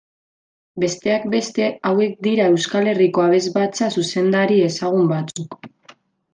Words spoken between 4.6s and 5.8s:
ezagun batzuk.